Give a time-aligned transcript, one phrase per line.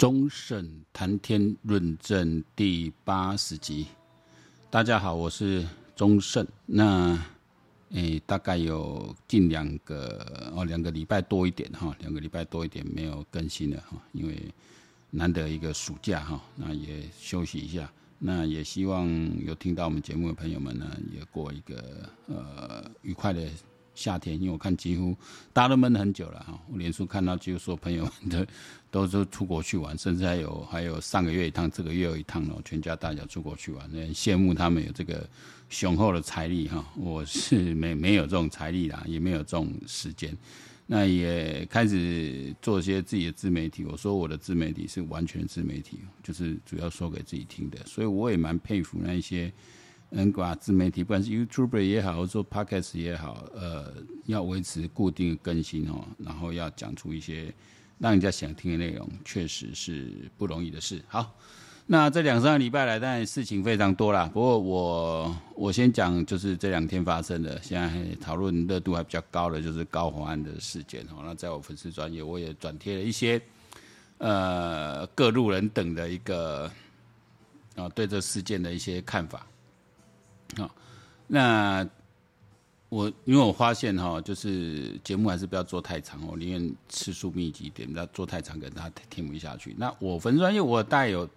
[0.00, 3.86] 忠胜谈天论政第八十集，
[4.70, 5.62] 大家好，我是
[5.94, 6.46] 忠胜。
[6.64, 7.22] 那
[7.90, 14.42] 诶、大概有近两个哦，两个礼拜多一点哈，两个礼拜多一点没有更新了哈，因为
[15.10, 17.92] 难得一个暑假哈，那也休息一下。
[18.18, 19.06] 那也希望
[19.44, 23.46] 有听到我们节目的朋友们呢，也过一个呃愉快的。
[24.00, 25.14] 夏天，因为我看几乎
[25.52, 26.58] 大家都闷很久了哈。
[26.72, 28.46] 我脸书看到，就是说朋友们
[28.90, 35.28] 都都出国去玩，甚至还有还有上个月一趟，这个月有一趟哦，全家大小出国去玩，很羡慕他们有这个
[35.68, 36.82] 雄厚的财力哈。
[36.96, 40.34] 我是 没没有这种财力啦，也没有这种时间。
[40.86, 43.84] 那也开始做一些自己的自媒体。
[43.84, 47.78] 我说我的自媒体是完全自媒体，就是主要说给自己听的。
[47.84, 49.52] 所以我也蛮佩服那一些。
[50.12, 53.94] 嗯，管自媒体，不管是 YouTuber 也好，或者 Podcast 也好，呃，
[54.26, 57.54] 要维持固定更新哦，然后要讲出一些
[57.98, 61.00] 让人家想听的内容，确实是不容易的事。
[61.06, 61.32] 好，
[61.86, 64.28] 那这两三个礼拜来，当然事情非常多啦。
[64.34, 71.22] 不过我我先讲，就是这两天发生的，现在讨论热度还比较高的，就是高虹安的事件哦。
[71.24, 73.40] 那在我粉丝专页，我也转贴了一些
[74.18, 76.68] 呃各路人等的一个
[77.76, 79.46] 啊对这事件的一些看法。
[80.56, 80.70] 好，
[81.26, 81.88] 那
[82.88, 89.74] 我因为我发现哈，就是节目还是不要做太长，我宁愿次数密集一点，不要做太长，给大家听不下去。
[89.78, 91.28] 那我粉专业我大概有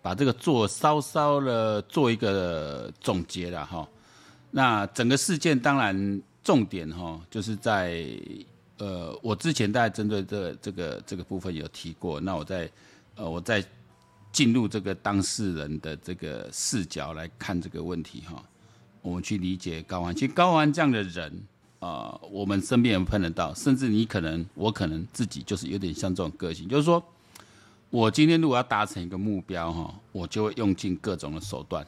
[0.00, 3.86] 把这个做稍稍的做一个总结了哈。
[4.50, 8.04] 那整个事件当然重点哈，就是在
[8.78, 12.18] 呃，我之前大概针对这、这个这个部分有提过。
[12.18, 12.70] 那我在
[13.16, 13.62] 呃，我在
[14.32, 18.42] 进入这个当事人的这个视角来看这个问题哈。
[19.02, 21.42] 我们去理解高安，其实高安这样的人
[21.80, 27.02] 啊、我们身边也碰得到，甚至你可能，我可能自己就是有点像这种个性，就是说，
[27.90, 31.84] 我今天如果要达成一个目标哈，我就会用尽各种的手段，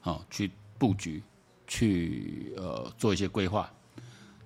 [0.00, 1.22] 好去布局，
[1.66, 3.70] 去呃做一些规划。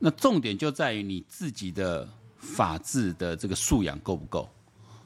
[0.01, 2.09] 那重点就在于你自己的
[2.39, 4.49] 法治的这个素养够不够？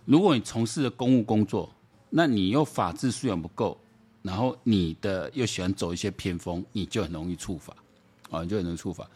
[0.06, 1.70] 如果你从事的公务工作，
[2.08, 3.78] 那你又法治素养不够。
[4.22, 7.74] 然后你的又喜欢走一些偏锋，你就很容易触发，
[8.30, 9.06] 啊，你就很容易触发。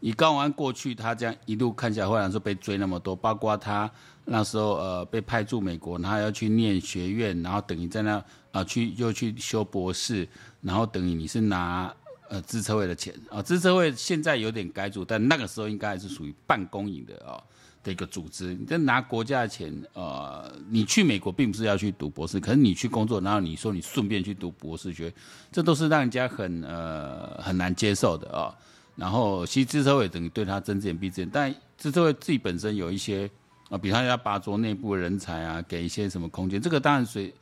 [0.00, 3.90] 以高虹安过去他这样一路看起来，忽然说被追那么多，包括他
[4.26, 10.28] 那时候呃被派驻美国，然后要去念学院，然后等于在那啊、呃、去又去修博士，
[10.60, 11.94] 然后等于你是拿
[12.28, 17.42] 呃资策会的钱啊，资策会现在有点改组，但那个时候应该还是属于半公营的啊。
[17.84, 25.12] 的一个组织，你在拿国家的钱，呃，你去美国并不是要去读博士，可是你去工作，然后你说你顺便去读博士学，
[25.52, 28.56] 这都是让人家很呃很难接受的啊、
[28.96, 33.30] 然后，其实资策会等于对他睁只眼闭只眼，但资策会自己本身有一些
[33.68, 37.32] 啊，比方要拔擢内部人才啊，给一些什么空间，这个当然随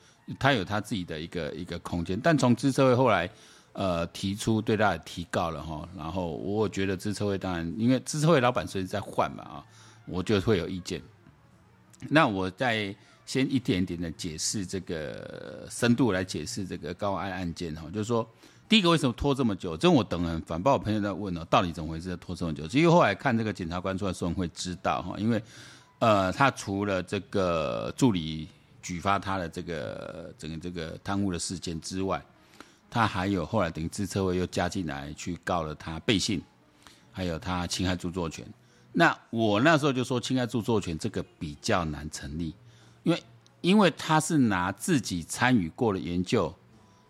[0.41, 2.19] 他有他自己的一个一个空间。
[2.21, 3.31] 但从资策会后来
[3.75, 9.65] 呃提出对他的提告了哈，然后我觉得资策会当然因为资策会老板随时在换嘛啊。
[10.07, 11.01] 我就会有意见。
[12.09, 18.29] 那我再先一点点的解释这个深度来解释这个高安案件哈，就是说，
[18.69, 19.77] 第一个为什么拖这么久？
[19.77, 22.67] 这我等很烦，把我朋友在问哦，到底怎么回事拖这么久？
[22.67, 25.41] 其实后来看这个检察官出来说，会知道哈，因为
[26.01, 28.49] 呃，他除了这个助理
[28.83, 32.21] 举发他的这个整个这个贪污的事件之外，
[32.91, 36.43] 他还有后来等于资策会又加进来去告了他背信，
[37.12, 38.45] 还有他侵害著作权。
[38.95, 42.55] 那我那时候就说，侵害著作权这个比较难成立，
[43.05, 43.23] 因为
[43.63, 46.55] 因为他是拿自己参与过的研究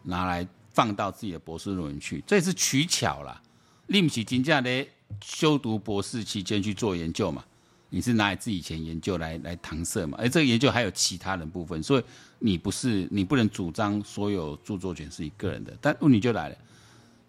[0.05, 3.43] 拿来放到自己的博士论文去，这也是取巧啦。
[3.89, 4.87] 你不是真正的
[5.21, 7.45] 修读博士期间去做研究嘛？
[7.91, 10.17] 你是拿你自己以前研究来来搪塞嘛？
[10.21, 12.05] 而这个研究还有其他人部分，所以
[12.39, 15.77] 你不是你不能主张所有著作权是你个人的。
[15.81, 16.57] 但问题就来了，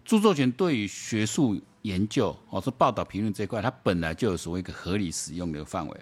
[0.04, 1.60] 著作权对于学术。
[1.84, 6.00] 研究哦，说报道评论这块，它本来就有所谓一个合理使用的范围，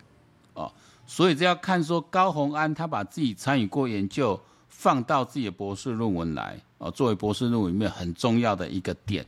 [0.55, 0.73] 哦，
[1.07, 9.27] 所以这要看说高虹安他把自己参与过研究放到自己的博士论文来，哦，作为博士论文里面很重要的一个点，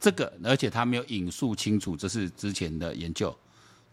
[0.00, 3.36] 这个而且他没有引述清楚，这是之前的研究，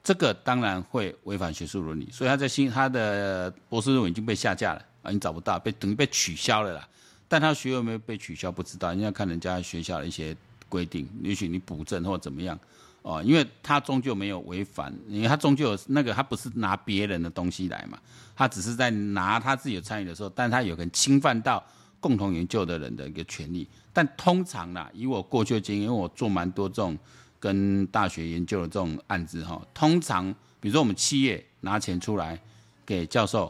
[0.01, 6.87] 这个当然会违反学术伦理，所以他在新他的博士论文已经被下架了啊，你找不到，被等于被取消了啦，
[7.27, 10.33] 但他学位有没有被取消不知道，你要看人家学校的一些。
[10.75, 12.59] 规定，也许你补正或怎么样，
[13.01, 17.97] 哦，因为他终究没有违反，因为他终究那个，他不是拿别人的东西来嘛，
[18.35, 21.63] 他只是在拿他自己有参与的时候，但他有可能侵犯到
[22.01, 23.65] 共同研究的人的一个权利。
[23.93, 26.97] 但通常啦，以我过去的经验，因为我做蛮多这种
[27.39, 30.29] 跟大学研究的这种案子哈，通常
[30.59, 32.37] 比如说我们企业拿钱出来
[32.85, 33.49] 给教授，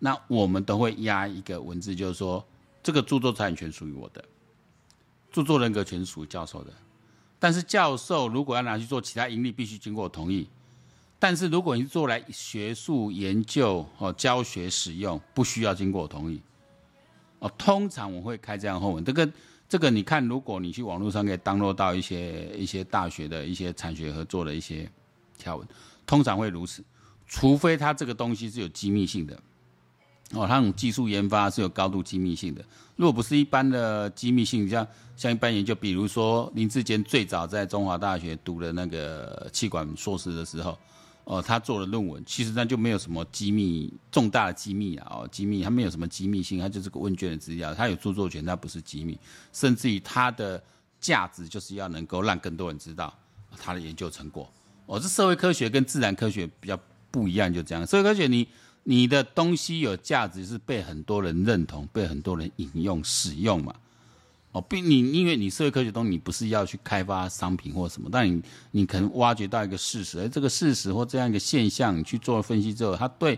[0.00, 2.44] 那我们都会压一个文字，就是说
[2.82, 4.24] 这个著作财产权属于我的，
[5.34, 6.72] 著作人格权属于教授的。
[7.40, 10.48] 但是教授如果要拿去做其他盈利，必须经过我同意。
[11.18, 16.40] 但是如果你是做来学术研究哦、教学使用，不需要经过我同意。
[17.40, 19.04] 哦，通常我会开这样后文。
[19.04, 19.28] 这个
[19.68, 24.88] 这个，你看，如果你去网络上可以 download 到一些一些大学的一些产学合作的一些
[25.36, 25.66] 条文，
[26.06, 26.84] 通常会如此，
[27.26, 29.42] 除非它这个东西是有机密性的。
[30.34, 32.64] 哦，它那种技术研发是有高度机密性的。
[32.96, 34.86] 如果不是一般的机密性，像
[35.16, 40.76] 像一般研究，比如说林志坚最早在中华大学读的那个气管硕士的时候。
[41.26, 49.18] 哦，他做的论文，其实那就没有什么机密，重大的机密啊，哦，机密，他没有什么机密性，他就是个问卷的资料，他有著作权，它不是机密，
[49.50, 50.62] 甚至于他的
[51.00, 53.10] 价值就是要能够让更多人知道
[53.56, 54.46] 他的研究成果。
[54.84, 56.78] 哦，这社会科学跟自然科学比较
[57.10, 58.46] 不一样，就这样，社会科学你
[58.84, 63.74] 你的东西有价值是被很多人认同，被很多人引用使用嘛。
[64.52, 68.40] 哦，并你因为你社会科学东西，你不是要去开发商品或什么，但你
[68.70, 73.36] 你可能挖掘到一个事实，而这个事实或这样一个现象，你去做分析之后，它对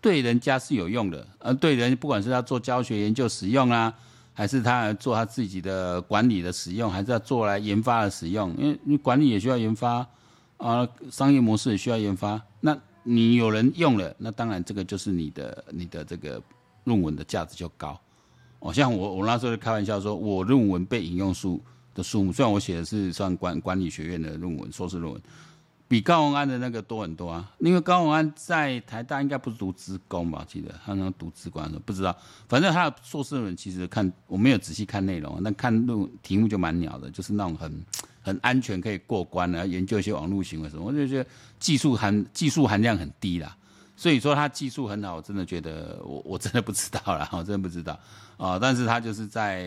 [0.00, 3.92] 对人家是有用的，而对人不管是要做教学研究使用啊，
[4.32, 10.06] 还是他做他自己的管理的使用，还是要做来研发的使用，因为你管理也需要研发
[10.56, 12.74] 啊，商业模式也需要研发，那
[13.04, 16.42] 你有人用了，那当然这个就是你的你的这个
[16.84, 17.98] 论文的价值就高。
[18.58, 21.60] 哦，像我我那时候就开玩笑说，我论文被引用数
[21.94, 25.22] 的数目，虽然我写的是算管管理学院的论文，硕士论文，
[25.86, 27.52] 比高文安的那个多很多啊。
[27.58, 30.42] 因为高文安在台大应该不是读职工吧？
[30.48, 32.16] 记得他那读资管的，不知道。
[32.48, 37.84] 反正他的硕士论文其实看我没有仔细看内容，但看论题目就蛮鸟的，就是那种很
[38.24, 41.30] 很安全可以过关的，研究一些网络行为什么，我就觉得
[41.60, 43.56] 技术含技术含量很低啦。
[43.96, 47.96] 所以说他技术很好，我真的觉得我 我真的不知道了，我真的不知道
[48.36, 49.64] 啊、但是他就是在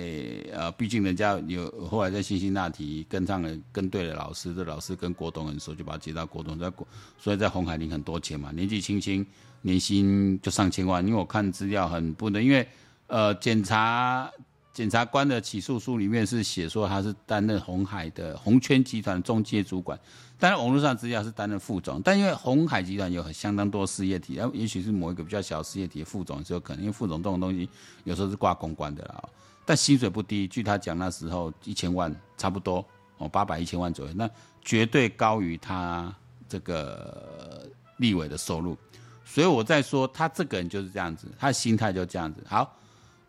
[0.52, 6.86] 呃，毕竟人家有后来在辛辛那提跟上了跟对了老师，这老师跟郭董很熟，就把他接到郭董在国，
[7.18, 9.26] 所以在红海领很多钱嘛，年纪轻轻
[9.62, 11.02] 年薪就上千万。
[11.08, 12.68] 因为我看资料很不能，因为
[13.08, 14.30] 呃检查
[14.78, 20.00] 检察官的起诉书里面是写说他是担任红海的红圈集团中介主管。
[20.38, 27.68] 当然，网络上资料是担任副总，但因为红海集团有很相当多事业体，然后也许是某一个比较小事业体的副总是有可能，因为副总这种东西
[28.04, 29.24] 有时候是挂公关的啦。
[29.66, 32.86] 但薪水不低，据他讲那时候一千万差不多
[33.18, 34.30] 哦，八百一千万左右，那
[34.62, 36.14] 绝对高于他
[36.48, 38.78] 这个立委的收入。
[39.26, 42.44] 所以我在说，他这个人就是这样子，他的心态就这样子。
[42.48, 42.78] 好，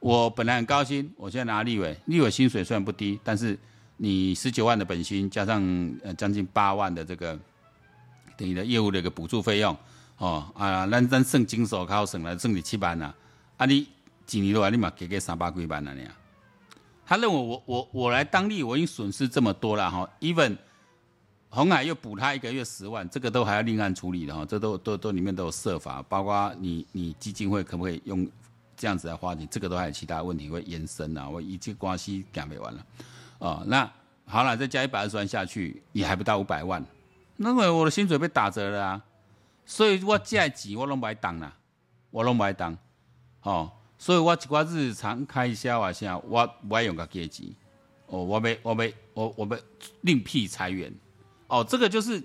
[0.00, 3.58] 我本来很高兴，我现在拿立委，立委薪水虽然不低，但是。
[4.00, 5.60] 你十九万的本薪加上
[6.04, 7.36] 呃将近八万的这个
[8.36, 9.76] 等于的业务的一个补助费用
[10.18, 13.12] 哦啊，咱咱算经手靠省了剩你七万呐，
[13.56, 13.88] 啊你
[14.24, 16.02] 几年的话你嘛给给三百几万了呢？
[17.04, 20.56] 他认为我我我来当立，我已经损失这么多了哈，even
[21.48, 28.24] 红海又补他一个月十万，这个都还要另案处理的哈，这都都都里面都有设法，包括你你基金会可不可以用
[28.78, 32.86] 这样子来花钱，这个都还有其他问题会延伸啊，我一切关系讲没完了。
[33.40, 33.90] 哦，那
[34.24, 36.84] 好了，再加一百二十万下去，也还不到五百万，
[37.36, 39.04] 那么我的薪水被打折了啊，
[39.66, 41.52] 所以我这钱我拢不爱当啦，
[42.10, 42.78] 我拢不爱当，
[43.42, 47.46] 哦，所以我一寡日常开销啊，啥，我不爱用个给钱，
[48.06, 49.60] 哦，我被我被我我被
[50.02, 50.94] 另辟财源，
[51.48, 52.22] 哦，这个就是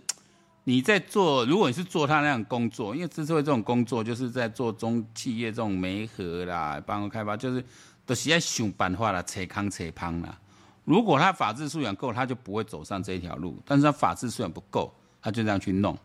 [0.65, 7.63] 你在做，如果你是做他那样工作，因为智慧这种工作，就是在做中企业这种媒合啦，帮个开发，就是
[8.05, 10.39] 都是在想办法啦，扯康扯胖啦。
[10.85, 13.57] 如果他法治素养够，他就不会走上这一条路。
[13.65, 15.97] 但是他法治素养不够，他就这样去弄。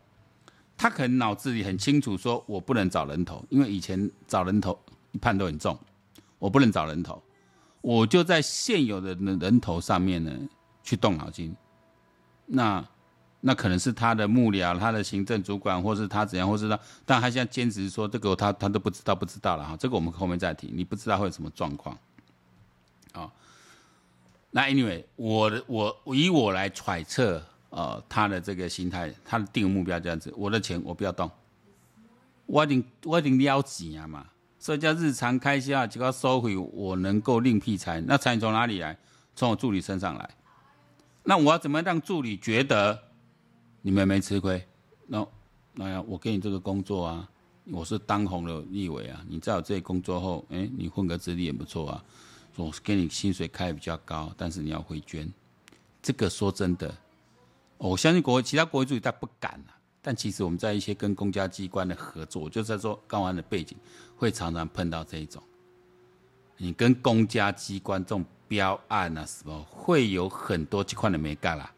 [0.77, 4.79] 他可能脑子里很清楚，说我不能找人头，因为以前找人头
[5.13, 5.79] 一判都很重，
[6.39, 7.21] 我不能找人头，
[7.81, 10.33] 我就在现有的人头上面呢
[10.83, 11.55] 去动脑筋。
[12.47, 12.85] 那
[13.41, 19.77] 那可能是他的幕僚、他的行政主管，或是他怎样，或是他，但他现在坚持说这个他他都不知道，不知道了哈。
[19.77, 21.97] 这个我们后面再提，你不知道会有什么状况，
[23.13, 23.31] 啊。
[24.51, 31.31] 那 anyway，我的我以我来揣测，呃，他的这个心态，他的定目标这样子，我的钱我不要动，
[32.47, 34.27] 我已经我已经了钱啊嘛，
[34.59, 38.99] 所以叫日常开销只要收回，我能够另辟财，那财从哪里来？
[39.37, 40.31] 从我助理身上来。
[41.23, 43.01] 那我要怎么让助理觉得
[43.81, 44.63] 你们没吃亏？
[45.07, 45.27] 那
[45.75, 47.29] 那呀，我给你这个工作啊，
[47.71, 52.05] 我是当红的立委啊，你在我这里工作后，哎，你混个资历也不错啊。
[52.57, 55.33] 我给你薪水开的比较高，但是你要回捐，
[56.03, 56.93] 这个说真的，
[57.77, 63.79] 我相信国其他国会助理他不敢啊，但其实我们在一些跟公家机关的合作，就是在说高安的背景，
[64.17, 65.41] 会常常碰到这一种。
[66.57, 71.73] 你跟公家机关这种标案啊，什么会有很多这块的没干啦。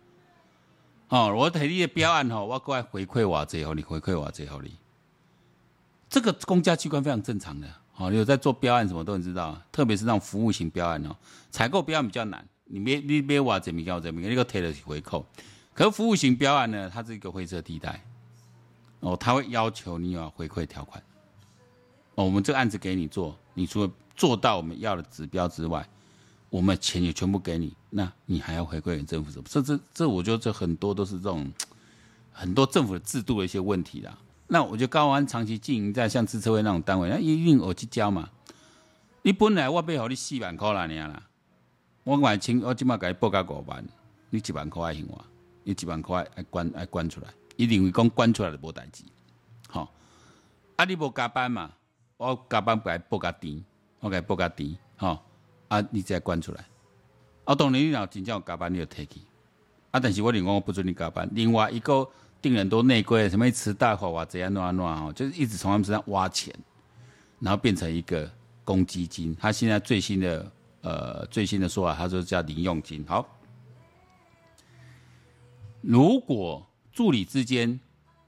[1.10, 4.72] 哦，我提你的标案吼，我过来回馈我最后你回馈我最后你。
[6.08, 11.16] 这个公家机关非常正常的，哦，你有在做标案什么都能知道，特别是那种服务型标案哦，
[11.50, 15.26] 采购标案比较难，你别你别话怎么样怎么样，你个贴得起回扣。
[15.74, 18.00] 可是服务型标案呢，它是一个灰色地带，
[19.00, 21.02] 哦，它会要求你有回馈条款。
[22.14, 25.88] 哦，我们这个案子给你做，你除了做到我们要的指标之外，
[26.50, 29.44] 我们钱也全部给你，那你还要回馈给政府什么？
[29.48, 31.52] 这这这，我觉得这很多都是这种
[32.32, 34.16] 很多政府的制度的一些问题啦。
[34.46, 38.30] 那我觉得高安长期经营在像自车会那种单位，那一定有去交嘛。
[39.22, 41.22] 你本来我背后你四万块啦，你啦，
[42.04, 43.84] 我还清我起码给你报个五万，
[44.30, 45.24] 你一万块还还我，
[45.64, 49.04] 你一万块爱关爱关出来，一定会讲关出来就无代志。
[49.68, 49.92] 好，
[50.76, 51.70] 啊你无加班嘛，
[52.16, 53.62] 我加班给你报个低，
[53.98, 55.26] 我给你报个低，好。
[55.68, 56.64] 啊，你再关出来。
[57.50, 59.22] 啊，当然你若真正有加班，你就提起。
[59.90, 61.28] 啊，但是我另外我不准你加班。
[61.32, 62.08] 另外一个
[62.40, 66.54] 定人都内规，什么迟到或或怎样怎样哦，就是一直从他们身上挖钱，
[67.40, 68.30] 然后变成一个
[68.62, 69.34] 公积金。
[69.34, 70.52] 他现在最新的
[70.82, 73.04] 呃最新的说法，他说叫零用金。
[73.04, 73.26] 好，
[75.80, 77.80] 如果助理之间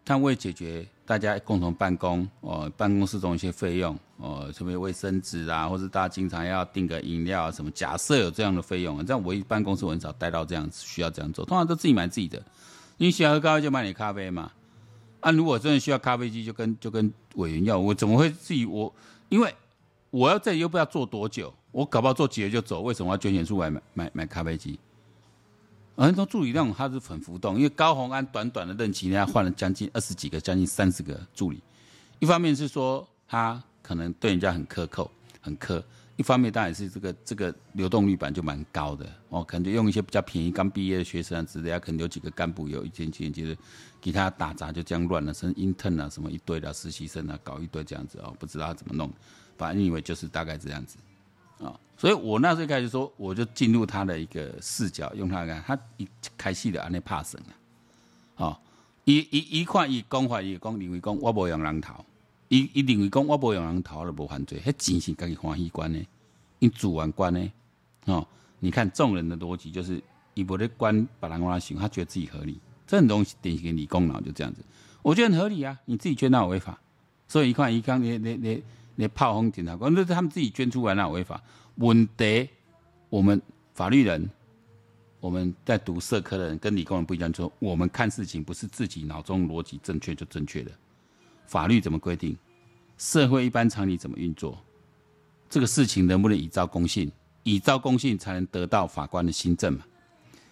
[0.05, 0.87] 他为解决。
[1.05, 12.43] 大家共同办公，哦，办公室中一些费用，哦，什么卫生纸啊，或者大家经常要订个饮料啊，什么，假设有这样的费用，这样我一办公室我很少带到这样，需要这样做，通常都自己买自己的。
[12.97, 14.51] 你喜欢喝咖啡就买点咖啡嘛。
[15.21, 18.95] 啊，如果真的需要咖啡机，就跟就跟委员要，我怎么会自己我？
[19.29, 19.55] 因为
[20.11, 24.79] 我要这又不知道做多久，我搞不好做几个月就走，为什么要捐钱出来买买买咖啡机？
[25.97, 31.63] 很多助理那种他是很浮动，因为高虹安短短的任期，人家换了将近二十几个，将近三十个助理。
[32.19, 35.83] 一方面是说他可能对人家很苛扣、很苛；
[36.17, 43.57] 一方面当然是这个这个流动率本就蛮高的哦，可能就用一些比较便宜、刚毕业的学生啊之类的，可能有几个干部有一件件就是
[44.01, 49.11] 给他打杂，就这样乱了，甚至 intern 啊什么一堆的实习生啊，搞一堆这样子哦，不知道他怎么弄，
[49.59, 50.97] 反正以为就是大概这样子。
[51.63, 57.41] 啊，所以我那时候开始说，我就进入他的一个视角，用他看，他一开戏的安尼拍算
[58.35, 58.59] 啊，哦，
[59.05, 62.05] 一一一看伊讲法，伊讲认为讲我无用人头，
[62.49, 66.05] 伊伊认为讲我无用人头，就无犯罪，迄钱是家己欢喜管的，
[66.59, 67.49] 因自愿管的，
[68.07, 68.27] 哦，
[68.59, 70.03] 你看众人的逻辑就是，
[70.35, 74.61] 伊无咧管别人怎想，他觉得自己合理，这种东西典型的理工脑就这样子，
[75.03, 76.81] 我觉得很合理啊，你自己捐那违法，
[77.29, 78.63] 所以一看一看你你你。
[78.97, 81.43] 那炮轰检察官，那是他们自己捐出来，那违法。
[81.77, 82.49] 问题，
[83.09, 83.41] 我们
[83.75, 84.29] 法律人，
[85.21, 90.71] 我们在读社科的人跟理工人不一样，说我们看事情不是自己脑中逻辑正确就正确的。
[91.47, 92.37] 法律怎么规定？
[92.99, 94.59] 社会一般常理怎么运作？
[95.49, 97.11] 这个事情能不能以昭公信？
[97.43, 99.85] 以昭公信才能得到法官的新证嘛？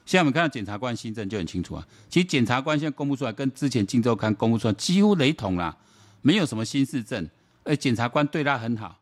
[0.05, 1.87] 现在我们看到检察官新证就很清楚啊。
[2.09, 5.77] 其实检察官现在公布出来，跟之前《镜周刊》公布出来几乎雷同啦，
[6.23, 7.29] 没有什么新事证。
[7.65, 8.99] 哎，检察官对他很好，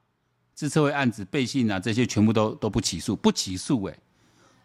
[0.55, 3.99] 自车会案子背信啊，这些全部都都不起诉，不起诉哎，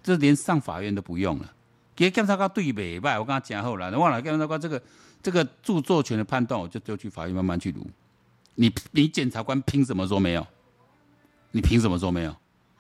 [0.02, 1.54] 这连上法院都不用了。
[1.96, 4.82] 给检察官对呗，不，我跟他讲后来，忘了检察官这个
[5.22, 7.86] 这个著作权的判断，我就就去法院慢慢去读。
[8.56, 10.46] 你你检察官凭什么说没有？
[11.52, 12.36] 你凭什么说没有？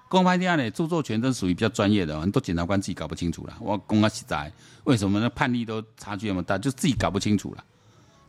[0.09, 3.57] 公判这样的著作权，都属于比较专业的，很多检察官自己搞不清楚了。
[3.59, 4.51] 我公啊实在，
[4.83, 7.63] 为什么那判例都差距那么大，就自己搞不清楚了。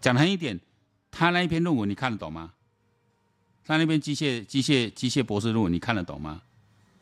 [0.01, 0.61] 讲难一点，
[1.11, 2.53] 他那一篇论文你看得懂吗？
[3.67, 6.43] 他那边机械机械机械博士论文，你看得懂吗？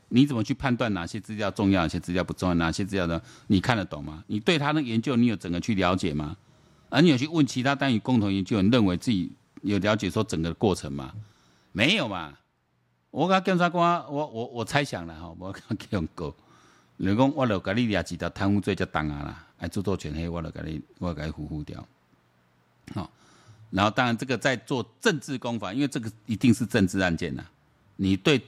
[0.09, 2.55] 你怎么去判断哪些资料重要，哪些资料不重要？
[2.55, 3.21] 哪些资料呢？
[3.47, 4.23] 你看得懂吗？
[4.27, 6.37] 你对他的研究，你有整个去了解吗？
[6.91, 11.15] 而你有去问其他单位共同研究，你认为自己有了解说整个过程吗？
[11.73, 12.35] 没有嘛？
[13.11, 16.07] 我跟检察官，我我我猜想了哈，我跟他讲，
[16.99, 21.89] 你讲我就给你俩几条贪污罪就当啊啦，哎，著作权黑，我就给你，我给你糊糊掉，
[22.95, 23.11] 好。
[23.73, 27.43] 然后，当然，这个在做政治攻防，因为这个一定是政治案件呐、
[27.97, 28.39] 你对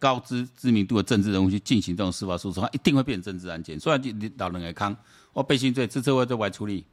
[0.00, 3.78] 高知知名度的政治人物去进行这种司法诉讼，它一定会变成政治案件。
[3.78, 4.96] 所以你老人来康，
[5.32, 6.84] 我背信罪，这次我就来处理。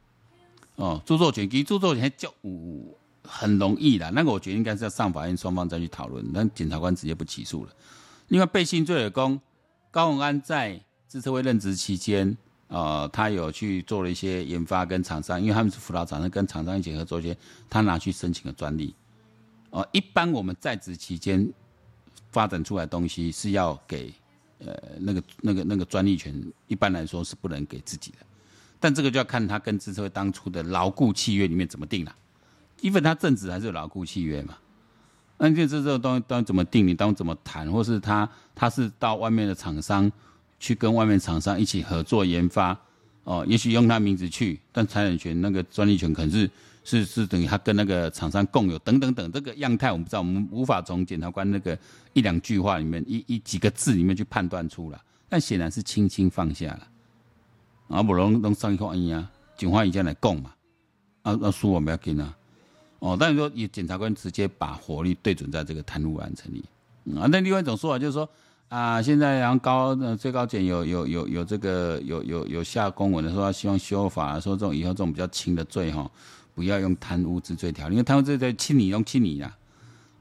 [0.76, 2.32] 哦，著作权，其实著作权就
[3.24, 4.08] 很容易的。
[4.12, 7.72] 那个我觉得应该是要上法院双方再去讨论，但检察官直接不起诉了。
[8.28, 9.40] 另外，背信罪的公
[9.90, 12.36] 高永安在自车会任职期间。
[12.68, 17.36] 呃，他有去做了一些研发跟厂商，因为他们是辅导厂商，跟厂商一起合作一些，
[17.68, 18.94] 他拿去申请了专利。
[19.70, 21.50] 呃，一般我们在职期间
[22.30, 24.12] 发展出来东西是要给
[24.58, 26.34] 呃那个那个那个专利权，
[26.66, 28.18] 一般来说是不能给自己的。
[28.80, 32.14] 但这个就要看他跟资策会当初的牢固契约里面怎么定了，
[32.80, 34.56] 因为他正职还是有牢固契约嘛。
[35.36, 36.86] 那这这这个东西当怎么定？
[36.86, 37.70] 你当怎么谈？
[37.70, 40.10] 或是他他是到外面的厂商
[40.58, 42.78] 去跟外面厂商一起合作研发
[43.24, 46.50] 哦，也许用他名字去，但财产权那个专利权可能是
[46.84, 51.78] 是是等于他跟那个厂商共有等等等，这个样态我们不知道，我们无法从检察官那个
[52.12, 54.98] 一两句话里面一一几个字里面去判断出来。
[55.30, 56.88] 但显然是轻轻放下了，
[57.88, 60.54] 啊，不能能上一块啊，警方已经来供嘛，
[61.20, 62.34] 啊，那书我们要紧啊。
[63.00, 66.64] 哦，但是说，以检察官直接把火力对准在这个贪污案成立，
[67.14, 68.26] 啊，那另外一种说法就是说，
[68.68, 76.10] 啊，现在然后高呃最高检有有有有这个有有有下公文的说，希望修法，说这种以后这种比较轻的罪哈，
[76.54, 79.56] 不要用贪污之罪条，因为贪污之罪轻你用轻你啦。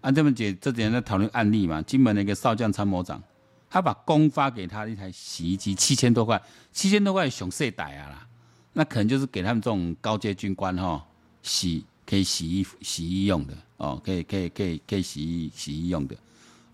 [0.02, 3.22] 啊，这么姐这几天在讨论案例嘛，金门的一个少将参谋长，
[3.70, 8.28] 他把公发给他一台洗衣机七千多块，七千多块熊色歹啊啦，
[8.74, 11.06] 那可能就是给他们这种高阶军官哈
[11.42, 11.84] 洗。
[12.10, 16.16] 可以洗衣洗衣用的哦，可以可以可以可以洗衣洗衣用的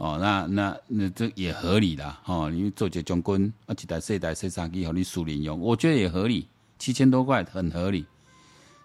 [0.03, 6.45] 哦，那那那这也合理的哦，因为做这将军啊，几台四台四三机和你苏联用，我觉得也合理，
[6.77, 8.05] 七千多块很合理。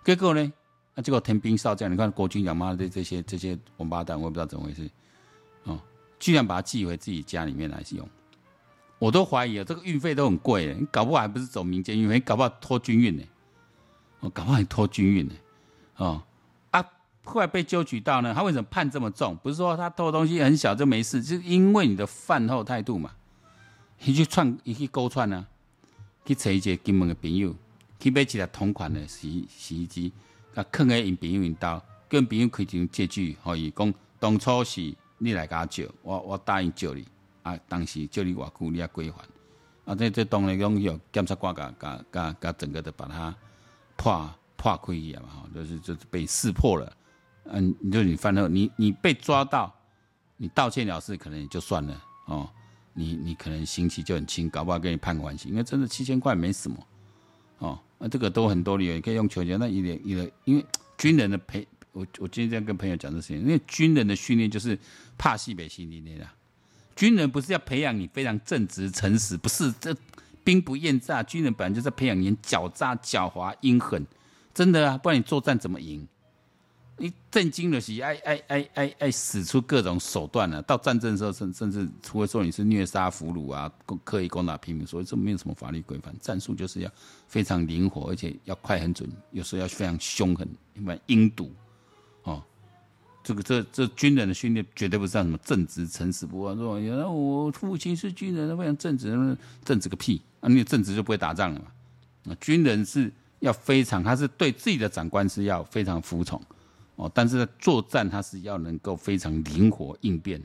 [0.04, 0.52] 结果呢，
[0.94, 4.88] 啊，结果天兵少将，你看国军养妈的这些这些王八蛋，我也不知道怎么回事
[5.64, 5.76] 哦，
[6.20, 8.08] 居然把它寄回自己家里面来使用，
[9.00, 13.24] 我都怀疑啊，这个运费都很贵，你搞不好还不是走民间运费，你搞不好托军运呢，
[14.20, 15.34] 哦，搞不好还托军运呢，
[15.96, 16.22] 哦。
[17.28, 19.36] 后来被揪举到呢，他为什么判这么重？
[19.42, 23.10] 不是说他偷东西很小就没事，就是因为你的饭后态度嘛。
[24.00, 25.46] 你去串，你去勾串呢，
[26.24, 27.54] 去找一个金门的朋友，
[27.98, 30.12] 去买一台同款的洗洗衣机，
[30.54, 37.04] 啊，坑在因朋友因兜，跟朋友开张借据，可以讲当初是你来甲我借，我我答应借你，
[37.42, 39.20] 啊，当时借你偌久，你要归还。
[39.84, 43.34] 啊，这这当然讲有检察官甲甲甲甲整个的把它
[43.96, 46.92] 破破开去嘛，哈，就是就是被识破了。
[47.50, 49.74] 嗯，你就你犯了，你你被抓到，
[50.36, 52.48] 你道歉了事可能也就算了哦，
[52.92, 56.76] 你你可能刑期就很轻，搞不好给你判个缓刑，因为真的七千块没什么
[57.58, 60.64] 哦，那这个都很多理由，你可以用求情，那一点一点，因为
[60.96, 64.78] 军人的培，我我今天在跟朋友讲这事情，因为军人的训练就是
[65.16, 66.28] 怕西北西里面的，
[66.94, 69.96] 军人不是要培养你非常正直诚实，不是这
[70.44, 74.06] 兵不厌诈，军人本来就是培养你狡诈狡猾阴狠，
[74.52, 76.06] 真的啊，不然你作战怎么赢？
[76.98, 83.72] 你震惊的是爱爱爱爱爱使出各种手段了、到战争的时候，甚甚至除非说你是虐杀俘虏啊，
[84.04, 86.14] 刻意攻打平民，所以这没有什么法律规范。
[86.20, 86.90] 战术就是要
[87.28, 91.52] 非常灵活，而且要快很准，有时候要非常凶狠，一般阴毒
[92.24, 92.42] 哦。
[93.22, 100.48] 这个这这军人的训练绝对不是像什么正直诚实不阿说，原来我父亲是军人，他非常正直，正直个屁啊！
[100.48, 102.32] 你正直就不会打仗了嘛。
[102.32, 106.40] 啊，军人是要非常，他是对自己的长官是要非常服从。
[106.98, 110.42] 哦，但是在作战，他是要能够非常灵活应变，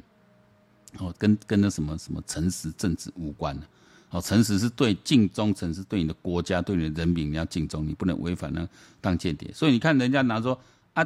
[0.99, 3.59] 哦，跟跟那什么什么诚实正直无关，
[4.11, 8.69] 哦，诚实是对尽忠，诚实对你的国家，对你的人民你要尽忠，你不能违反那
[9.01, 9.51] 当间谍。
[9.51, 10.55] 所以你看人家拿说
[10.93, 11.03] 啊，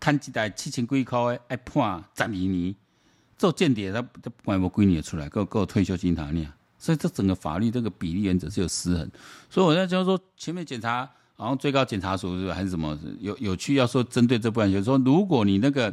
[0.00, 2.74] 贪几代七千几块的，爱判十二年，
[3.36, 6.50] 做间谍他他不管我几年出来，够够退休金他呢？
[6.78, 9.10] 所以这整个法律这个比例原则是有失衡。
[9.50, 11.06] 所以我在就说前面检查。
[11.40, 13.74] 然后最高检察署是还是什么有有趣？
[13.76, 15.92] 要说针对这部分，就是说，如果你那个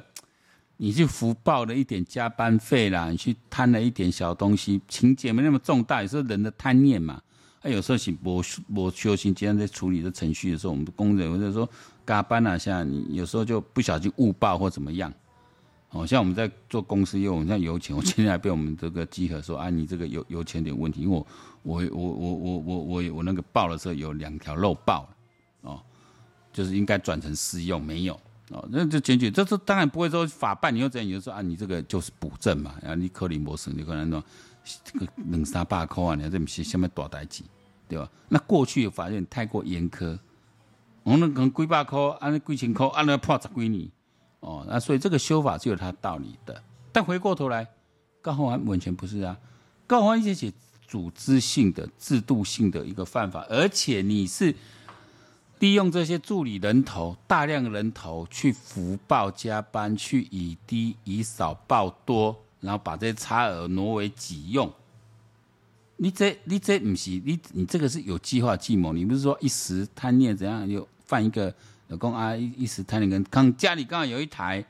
[0.76, 7.22] 你去福报了一点加班费啦，你去贪了一点小东西，情节没那么重大，也是人的贪念嘛。
[7.62, 8.44] 啊，有时候是我
[8.76, 11.68] 我修行，今天在处理的程序的时候，我们的工人或者说
[12.06, 15.12] 加班啊，像你有时候就不小心误报或怎么样。
[15.92, 21.26] 哦，像我们在做公司业务，像油钱，我今天还被我们这个稽核说啊，你这个油油钱有点问题，因为我
[21.64, 25.17] 我我我我我我我那个报的时候有两条漏报了。
[25.62, 25.82] 哦，
[26.54, 31.10] 就是应该转成私用，没有哦，那就检举，这这当然不会说法办，你又怎样？
[31.10, 34.24] 你就说啊，你这个就是补正嘛，然后你科林博士，你可能说
[34.86, 37.44] 这个两三百块啊，你这么些下面大代志，
[37.90, 38.10] 对吧？
[38.30, 40.18] 那过去的法院太过严苛，
[41.04, 43.90] 我们可能几百块，按那几千块，按那判十几年，
[44.40, 46.64] 哦，那所以这个修法是有它道理的。
[46.94, 47.68] 但回过头来，
[48.22, 49.38] 高虹安完全不是啊，
[49.86, 50.54] 高虹安这些
[50.88, 54.56] 组织性的、制度性的一个犯法，而且你是。
[55.60, 64.72] 利用这些助理人头，大量人头去福报加班，去以低以少报多，然后把这些差额挪为己用。
[65.98, 71.52] 你这你这不是你你这个是有计划计谋，你不是说一时贪念怎样又犯一个
[71.88, 74.64] 老公啊一一时贪念跟刚家里刚好有一台，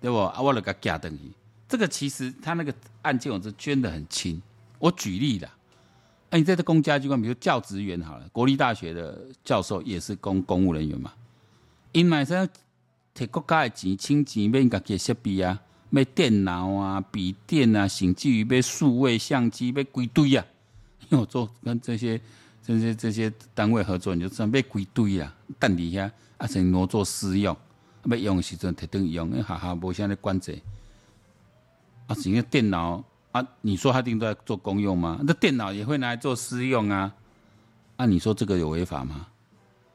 [0.00, 1.30] 对不啊我了个假等于
[1.68, 4.42] 这个其实他那个案件我是捐得很轻，
[4.80, 5.48] 我举例的。
[6.32, 11.12] 哎，你在这公家机关，比如教职员好了，国立大学的教授也是公公务人员嘛。
[11.92, 12.48] 因买上
[13.14, 20.42] 摕国家的钱，清钱买家己的设备啊，买电脑啊、笔电啊，甚至于买数位相机，买几堆啊。
[21.10, 22.18] 因为我做跟这些
[22.64, 27.54] 这些这些单位合作，你就知道买几堆啊，等底下啊，成挪作私用，
[28.04, 30.58] 要用的时阵特登用，因为哈哈无啥咧管制。
[32.06, 33.04] 啊，整个电脑。
[33.32, 35.18] 啊，你说他定都在做公用吗？
[35.26, 37.14] 那电脑也会拿来做私用啊？
[37.96, 39.26] 啊，你说这个有违法吗？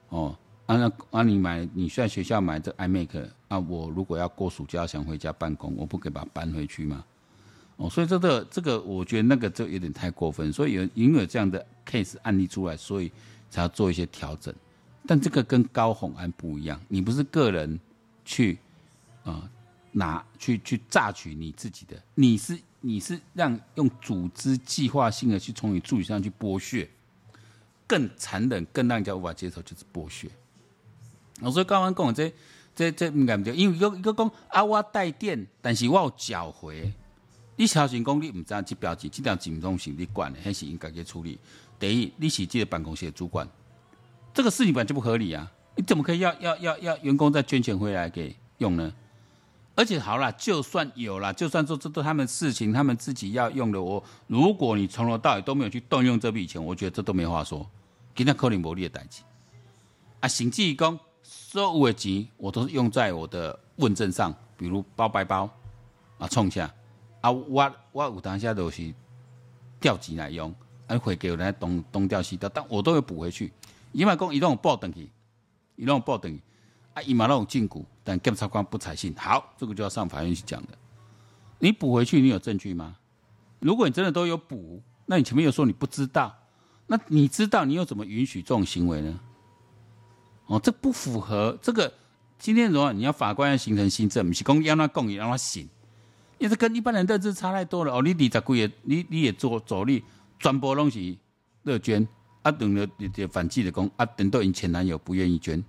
[0.09, 7.05] 哦，啊那啊你买，你在学校买这 iMac 啊，我如果要过暑假想回家办公，我不可以把它搬回去吗？
[7.75, 13.11] 哦，所以这个这个，我觉得那个就有点太过分，所以有因为有这样的 case 案例出来，所以
[13.51, 14.51] 才要做一些调整。
[15.05, 17.79] 但这个跟高虹安不一样，你不是个人
[18.25, 18.57] 去
[19.23, 19.47] 啊、
[19.91, 22.57] 拿去去榨取你自己的，你是。
[22.87, 26.87] 你是让用组织计划性的去从你助理上去剥削，
[27.85, 30.29] 更残忍、更让人家无法接受就是剥削。
[31.41, 32.33] 我说刚刚跟我这
[32.73, 36.89] 这这应该不对，因为一个一个讲啊，我带电，但是我有缴回。
[37.57, 41.37] 你小型公你唔知道这标记，这条警东西你管的，还是应该去处理。
[41.77, 43.45] 等于你是这个办公室的主管，
[44.33, 45.51] 这个事情本来就不合理啊！
[45.75, 48.93] 你怎么可以要要要要员工再捐钱回来给用呢？
[49.77, 53.79] 而且好了，就算有了，就算说这都他们事情，他们自己要用的。
[53.79, 57.63] 我如果你从头到尾都没有去动用这笔钱，我觉得这都没话说。
[58.15, 59.21] 今天扣你魔力的代志
[60.19, 65.47] 啊，行济公所有的钱我都是用在我的问政上，比如包白包
[66.17, 66.73] 啊，冲下
[67.21, 68.91] 啊，我我有当下都是
[69.79, 70.51] 调钱来用，
[70.87, 73.53] 啊，会给我来东东调西调，但我都会补回去。
[73.91, 75.07] 因为讲移动报等去，
[75.75, 76.41] 移动报等去。
[76.95, 79.13] 啊，一马那种进股，但检察官不采信。
[79.17, 80.69] 好，这个就要上法院去讲的。
[81.59, 82.95] 你补回去，你有证据吗？
[83.59, 86.33] 如果你真的都有补，那你前面又说你不知道，
[86.85, 89.19] 那你知道，你又怎么允许这种行为呢？
[90.45, 91.91] 哦，这不符合这个。
[92.39, 95.67] 今天如果你要法官要形成新政，不是讲让他供，也让他醒，
[96.37, 97.93] 因为这跟一般人认知差太多了。
[97.93, 100.05] 哦，你二十几个，你你也做走力，
[100.39, 101.19] 全部东西
[101.63, 102.07] 乐捐，
[102.43, 105.61] 啊，等了你的反击的功，啊，等到你前男友不愿意捐。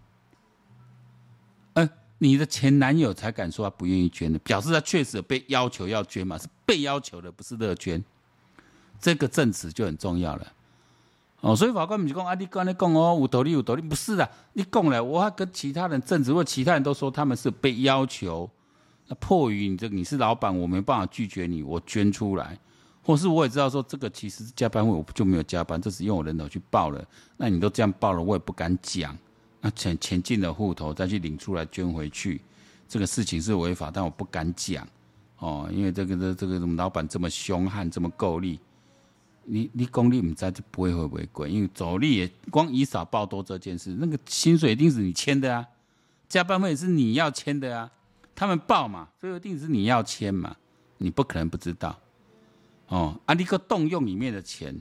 [2.19, 6.37] 你的前男友才敢说他不愿意捐的，表示他确实有被要求要捐嘛？
[6.37, 8.03] 是被要求的，不是乐捐。
[9.01, 10.53] 这个证词就很重要了。
[11.41, 18.51] 哦，所以法官不是讲啊，你刚才讲哦，有道理有道理，不是的，你讲了，我还跟其他人证词，或其他人都说他们是被要求，
[19.07, 22.59] 那迫于你这你是老板，我没办法拒绝你，我捐出来，
[23.05, 27.05] 或是我也知道说这个其实是加班费，我就没有加班，这是用我人头去报了，
[27.37, 29.17] 那你都这样报了，我也不敢讲。
[29.61, 32.41] 那钱钱进了户头，再去领出来捐回去，
[32.89, 34.87] 这个事情是违法，但我不敢讲
[35.39, 38.61] 哦，因为这个这这个老板这么凶悍，这么够力，
[39.45, 45.67] 你你功力不在就不会会违规，因为走力也光以少报多这件事，那个薪水一定是你签的啊，
[46.29, 47.91] 加班费也是你要签的啊，
[48.37, 50.55] 他们报嘛，所以一定是你要签嘛，
[50.99, 51.99] 你不可能不知道
[52.87, 54.73] 哦，啊，你个动用里面的钱，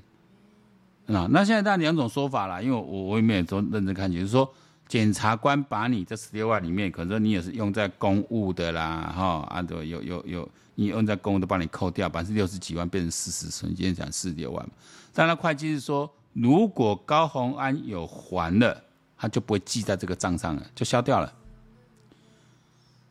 [1.07, 4.47] 啊，那现在当然两种说法啦，因为我我也没有说认真看，就是说。
[4.87, 14.71] 检察官把你这十六万里面，可能你也是用在公务的啦，哈，啊，对，有有有，你用在公务的，帮你扣掉，百分之六十几万变成四十，所以今天讲四十六万嘛。
[15.13, 18.81] 当然，会计是说，如果高虹安有还了，
[19.17, 21.33] 他就不会记在这个账上了，就消掉了。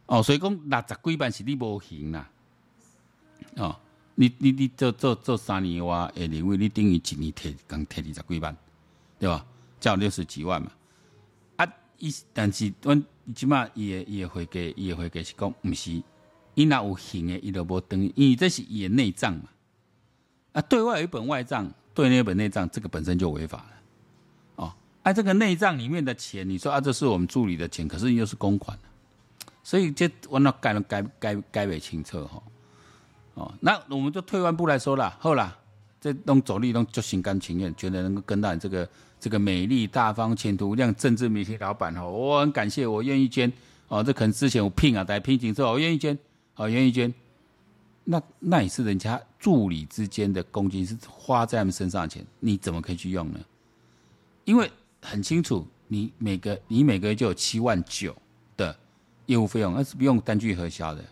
[0.07, 2.31] 哦，所以讲六十几万是你无行啦，
[3.57, 3.77] 哦，
[4.15, 8.57] 你你你做做做三年哇，诶，你为你等于一年提刚提二十几万，
[9.19, 9.45] 对吧？
[9.79, 10.71] 叫六十几万嘛。
[11.99, 13.03] 伊但是阮
[13.35, 16.03] 即码也也会给也会给是讲，毋是
[16.55, 19.45] 伊若有还诶，伊都无等于，因为这是伊诶内账嘛。
[20.53, 23.73] 啊，对外有一本外账，对内一本内账，这个本身就违法了。
[24.57, 28.79] 哦，啊，这个内账里面的钱，你说啊，这是我们助理的钱，可是又是公款，
[29.63, 32.43] 所以这我那改了改改改为清楚吼。
[33.35, 35.59] 哦，那我们就退万步来说啦，好啦，
[36.01, 38.89] 这拢走力拢就心甘情愿，觉得能够跟到你这个。
[39.27, 43.53] 这个美丽大方、前途无量、政治媒体老板哈，我很感谢，我愿意捐
[43.89, 44.01] 哦。
[44.01, 46.17] 这可能之前我聘啊，在聘请之后，我愿意捐，
[46.55, 47.12] 哦，愿意捐。
[48.05, 53.41] 那那也是人家助理之间的公金，是花在他们身上的钱，你怎么可以去用呢？
[54.45, 54.71] 因为
[55.03, 58.15] 很清楚，你每个你每个月就有七万九
[58.57, 58.79] 的
[59.27, 61.05] 业务费用，那是不用单据核销的。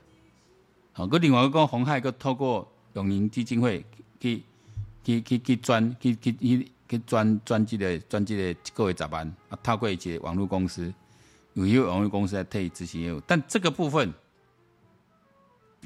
[0.92, 3.84] 好，个另外一个鸿海，个透过永宁基金会
[4.20, 4.44] 去
[5.02, 6.68] 去去去赚去去去。
[6.96, 10.92] 去专专机的专机的各位值班啊，透过一些网络公司，
[11.54, 14.12] 有一个网络公司来替执行业务，但这个部分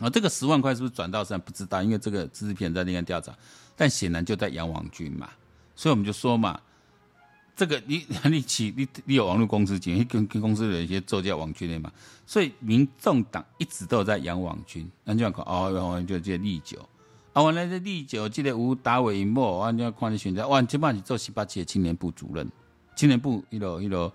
[0.00, 3.36] 啊，这个十万块是不是转到上不知道，因为这个知识片在那边调查，
[3.76, 5.28] 但显然就在养网军嘛，
[5.74, 6.60] 所以我们就说嘛，
[7.56, 11.92] 这个你 你起你你有网络公司经营，跟跟公司的一些做叫网军的嘛，
[12.24, 16.88] 所以民众党一直都有在养网军，那就讲哦，就这利久，
[17.38, 22.50] 啊，原来这利久，这个吴达伟莫，啊，你要看你选择，哇，基本上是做十八届青年部主任，
[22.96, 24.12] 青年部一楼一楼，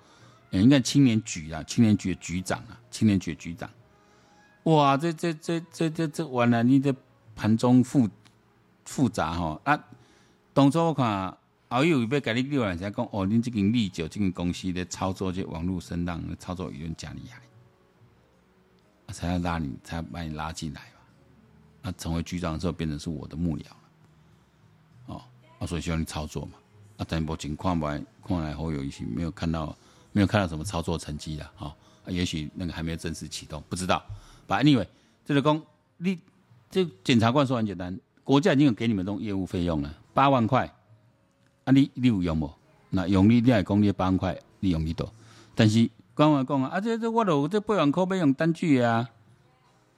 [0.52, 3.70] 欸，应该青年局啊，青年局的局长啊，青年局的局长，
[4.64, 6.94] 哇，这这这这这这完了，你这
[7.34, 8.10] 盘中复
[8.84, 9.82] 复杂哈啊！
[10.54, 11.38] 当初我看
[11.70, 17.42] 好友要给你六万，才讲哦，恁这间利久这间公司的操作这网络声浪，操作舆论真厉害，
[19.14, 20.82] 才要拉你，才把你拉进来。
[21.84, 23.78] 那成为局长之后，变成是我的幕僚了。
[25.08, 25.22] 哦，
[25.60, 26.54] 啊，所以需要你操作嘛。
[26.98, 29.76] 啊，但目前看来，看来好友一些没有看到，
[30.12, 31.68] 没有看到什么操作成绩的哈。
[32.06, 34.04] 啊，也许那个还没有正式启动，不知道。
[34.48, 34.88] 反正 anyway，
[35.26, 35.62] 这个讲
[35.98, 36.18] 你
[36.72, 38.00] 这检察官说很简单。
[38.24, 40.74] 国家已经有给你们这种业务费用了，八万块，
[41.66, 42.50] 啊你你有用不？
[42.90, 45.12] 那用你你还讲你八万块，你用几多？
[45.56, 49.10] 但是官话讲啊，啊这这我都这八万块要用单据啊，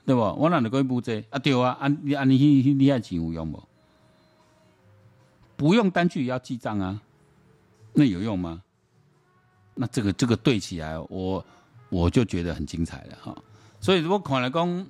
[0.05, 0.21] 对不？
[0.21, 1.23] 我哪能可以补这？
[1.29, 3.63] 啊对啊，啊你啊你你你还钱有用不？
[5.55, 7.01] 不用单据也要记账啊，
[7.93, 8.61] 那有用吗？
[9.73, 11.45] 那这个这个对起来，我
[11.89, 13.35] 我就觉得很精彩了哈。
[13.79, 14.87] 所以如果看来讲。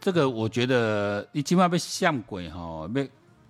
[0.00, 3.06] 这个我觉得你起码要像鬼哈，要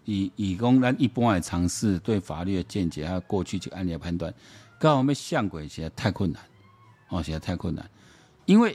[0.06, 4.32] 以以公咱一般的尝试对法律的见解还有过去这个案例的判断，
[4.80, 6.42] 刚好要像鬼实在太困难，
[7.10, 7.88] 哦，实在太困难，
[8.46, 8.74] 因为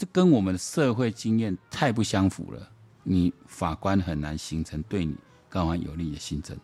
[0.00, 2.70] 这跟我们的社会经验太不相符了，
[3.02, 5.14] 你法官很难形成对你
[5.50, 6.56] 刚好有利的心证，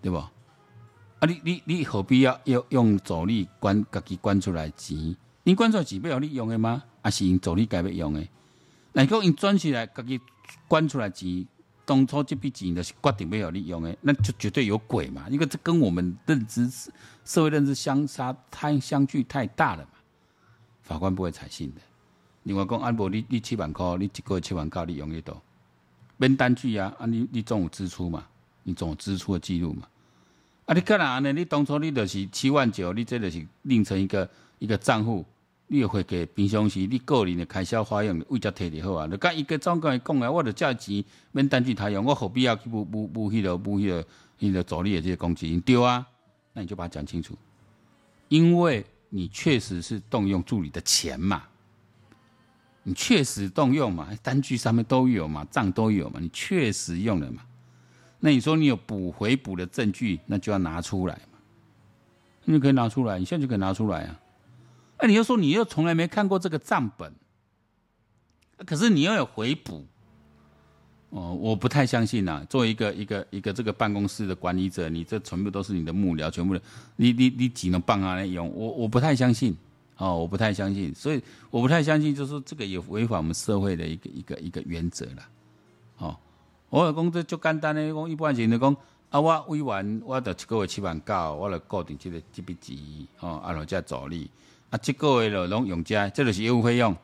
[0.00, 0.32] 对吧？
[1.18, 5.14] 啊你，你你何必要要用走力关自己关出来钱？
[5.42, 6.82] 你关出来钱要你用的吗？
[7.02, 8.26] 还是用走力该要用的？
[8.94, 10.18] 那个因赚起来，自己
[10.66, 11.46] 关出来钱，
[11.84, 15.28] 当初这笔钱就是决定要你用的，那就绝对有鬼嘛！
[15.28, 16.70] 因为这跟我们认知、
[17.26, 19.90] 社会认知相差太相距太大了嘛，
[20.80, 21.82] 法官不会采信的。
[22.48, 25.38] 另外讲，啊无你你七万块，你一个月七万块，你用得到？
[26.16, 28.26] 免单据啊，啊你你总有支出嘛，
[28.62, 29.82] 你总有支出的记录嘛。
[30.64, 31.30] 啊你干哪呢？
[31.30, 34.26] 你当初你就是七万九，你这就是另成一个
[34.58, 35.22] 一个账户。
[35.66, 39.06] 你会给平常时你个人的开销花用，为只摕就好啊。
[39.10, 44.02] 你讲一个总管讲啊，我着借钱免单据他用，我何必要去补补补迄个补迄个
[44.40, 45.60] 迄个助理的这些公积金？
[45.60, 46.06] 对啊，
[46.54, 47.36] 那你就把它讲清楚，
[48.28, 51.42] 因为你确实是动用助理的钱嘛，
[52.88, 57.42] 你确实动用嘛，单据上面都有嘛，账都有嘛，你确实用了嘛。
[58.18, 61.38] 那你说你有补回补的证据，那就要拿出来嘛，
[62.46, 64.18] 你可以拿出来，你现在就可以拿出来啊。
[64.96, 67.12] 哎，你又说你又从来没看过这个账本，
[68.64, 69.84] 可是你又有回补，
[71.10, 72.42] 哦，我不太相信呐。
[72.48, 76.62] 作为一个一个一个这个办公室的管理者，你这全部都是你的幕僚，全部的，
[76.96, 79.54] 你你你只能帮他来用，我我不太相信，
[79.98, 85.22] 哦，我不太相信，所以我不太相信，就是说这个也违反我们社会的一个一个一个原则了，
[85.98, 86.16] 哦，
[86.70, 88.76] 我有讲这就简单的讲，一般性的讲，
[89.10, 92.76] 啊，我委员我得一个月七万九，我来固定这个这笔钱，
[93.20, 94.30] 哦，啊然后再助理。
[94.70, 96.94] 啊，这个月了拢用这，这就是业务费用。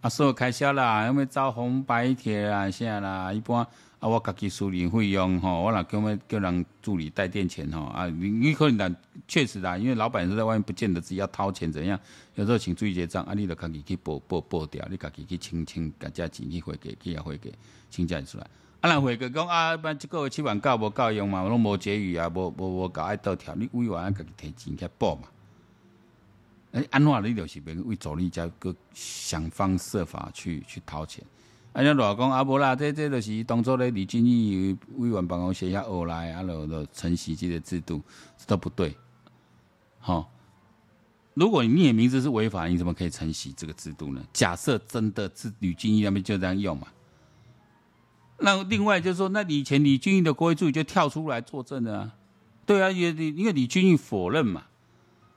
[0.00, 2.70] 啊，所有开销啦，有没有招红白帖啊？
[2.70, 3.30] 啥啦？
[3.32, 3.66] 一般
[4.00, 8.96] 啊，我家己处理费用吼，我若叫咩叫人助理带点钱吼啊，你你可能
[9.28, 12.00] 确实啦，因为老板是在外面，不见得自己要掏钱怎样。
[12.34, 17.52] 有时候请注意结账，啊，你着家己去报报报掉，你家己去清清，家家钱去汇给，去也汇给，
[17.90, 18.46] 清账出来。
[18.80, 21.42] 啊，人汇个讲啊，不然这个月七万够无够用嘛？
[21.46, 25.24] 拢无结余啊，无无无搞爱倒条，你委员家己提钱去报嘛。
[26.72, 31.22] 哎，安怎你就是别为助理家个想方设法去去掏钱。
[31.72, 38.02] 啊，你老讲啊，无啦，这这就是当初咧李俊义委员办公室遐学来，啊，落落承袭这个制度，
[38.36, 38.96] 这都不对。
[40.00, 40.32] 好、
[41.34, 44.20] 如果你的名字是违法，你怎么可以承袭这个制度呢？
[44.32, 46.88] 假设真的是李俊义那边就这样用嘛？
[48.38, 52.14] 那另外就是说，那以前李俊义的国会助理就跳出来作证了啊？
[52.66, 54.64] 对啊，因为因为李俊义否认嘛。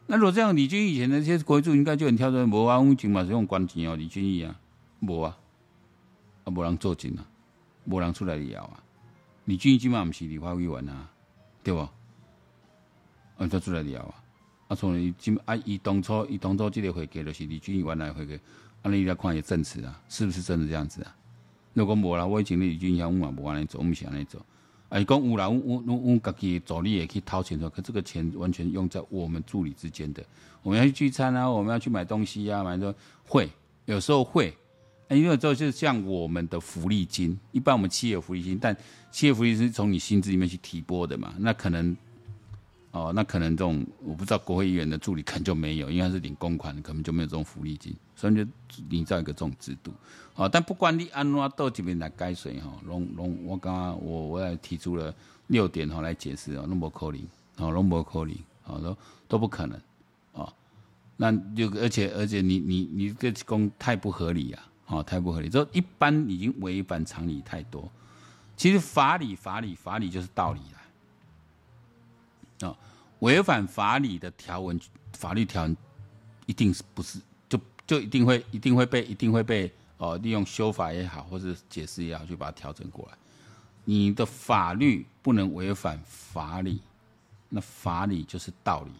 [0.08, 4.56] 那如果这样，李俊义以前的那些国会助应该就很跳出来，无啊，我们警嘛是用关钱哦，李俊义啊，
[5.02, 5.38] 无啊，
[6.54, 7.26] 无人做证啊，
[7.86, 8.84] 无人出来聊啊，
[9.46, 11.10] 李俊义起码不是立法委员啊，
[11.64, 11.80] 对不？
[13.38, 14.24] 啊，才出来聊啊，
[14.68, 18.36] 啊，从伊今啊，伊当初伊当初这个会给的是李俊义原来会给，
[18.82, 21.16] 啊，你来看也证词啊，是不是真的这样子啊？
[21.74, 24.40] 如果无啦，我以前李俊义我嘛无安尼做，我们是安尼做。
[24.90, 30.24] 哎，讲有啦，我我我我家己助理也可以掏钱的，可这个钱完全用在我们助理之间的。
[30.62, 32.94] 我们要去聚餐啊，我们要去买东西啊，买的
[33.26, 33.50] 会
[33.86, 34.56] 有时候会，
[35.16, 38.76] 因为这就像我们的福利金，一般我们企业福利金，但
[39.12, 41.96] 企业福利金是从你薪资里面去提拨的嘛，那可能。
[42.96, 48.46] 哦，那可能这种我不知道国会议员的助理可能就没有，因为他是领公款，可能就没有这种福利金，所以就
[48.92, 49.92] 营造一个这种制度。
[50.36, 55.12] 哦，但不管你安怎到这边来改税哈，龙龙我刚刚我我也提出了
[55.48, 57.20] 六点哈来解释哦，那么可能，
[57.58, 58.98] 哦，那么可能，哦都
[59.28, 59.82] 都不可能，
[60.34, 60.54] 哦，
[61.18, 67.92] 那就而且而且你你你这工太不合理啊，哦太不合理，这一般已经违反常理太多。
[68.56, 70.60] 其实法理法理法理就是道理
[72.60, 72.70] 啦。
[72.70, 72.78] 哦。
[73.20, 74.80] 违反法理的条文，
[75.14, 75.78] 法律条文
[76.46, 83.18] 一定是不是就就一定会一定会被一定会被哦利用修法也好，或者解释也好，去把它调整过来。
[83.86, 86.82] 你的法律不能违反法理，
[87.50, 88.92] 那法理就是道理，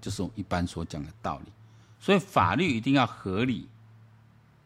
[0.00, 1.52] 就是我们一般所讲的道理。
[1.98, 3.68] 所以法律一定要合理，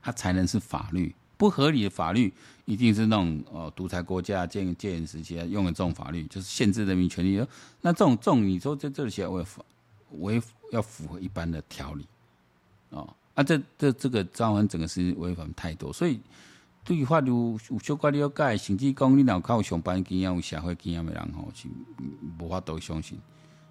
[0.03, 1.15] 它才能是法律。
[1.37, 2.31] 不合理的法律，
[2.67, 7.43] 一定是那种呃独裁国家建建时期用的这种法律，就是限制人民权利。
[7.81, 9.65] 那这种这种，你说在这里写违法，
[10.19, 12.07] 违要符合一般的条理，
[12.91, 16.21] 哦，啊这这这个造成整个是违反太多，所以
[16.85, 21.69] 对法律有相关了解，甚至讲你脑靠上班经验、有社会经验的人吼，是
[22.39, 23.19] 无法度相信。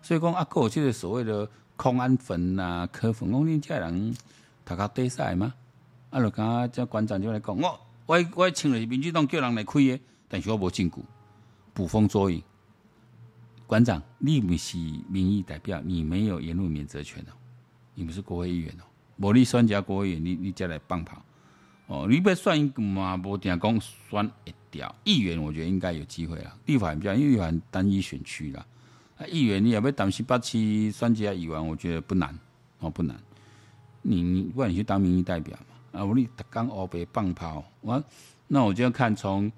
[0.02, 4.16] 所以讲啊，过去的所谓的空安分呐、科分，讲你这人
[4.66, 5.54] 读到底赛吗？
[6.10, 6.20] 啊！
[6.20, 11.02] 就刚这馆长就来讲，我我我请了民主党叫人来开的，但是我无证据，
[11.74, 12.42] 捕风捉影。
[13.68, 17.34] 馆长，你不是民意代表，你没有言论免责权哦，
[17.94, 18.84] 你不是国会议员哦，
[19.18, 21.24] 无你选家国会议员，你你再来放炮
[21.86, 26.58] 哦，你要选一个嘛，无定讲选一条议员，我觉得应该有机会啦。
[26.66, 28.66] 立法比较，因为立法单一选区啦，
[29.20, 32.36] 啊，议员你也要当十八区选家议员，我觉得不难
[32.80, 33.16] 哦，不难。
[34.02, 35.56] 你你不管你去当民意代表。
[35.92, 36.06] 啊！
[36.06, 38.04] 我你刚欧北放炮，我
[38.48, 39.52] 那我就要看从